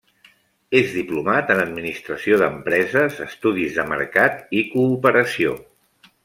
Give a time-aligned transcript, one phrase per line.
[0.77, 5.55] És diplomat en Administració d'empreses, Estudis de Mercat i Cooperació.